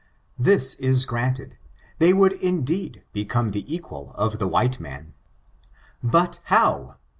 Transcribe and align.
This 0.39 0.73
is 0.79 1.05
granted, 1.05 1.59
they 1.99 2.11
would 2.11 2.33
indeed 2.33 3.03
become 3.13 3.51
the 3.51 3.71
equal 3.71 4.13
of 4.15 4.39
the 4.39 4.47
white 4.47 4.79
man. 4.79 5.13
But 6.01 6.39
how? 6.45 6.97